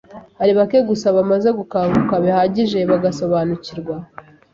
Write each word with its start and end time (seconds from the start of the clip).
Hari 0.39 0.51
bake 0.57 0.77
gusa 0.89 1.07
bamaze 1.17 1.49
gukanguka 1.59 2.13
bihagije 2.23 2.79
bagasobanukirwa 2.91 3.95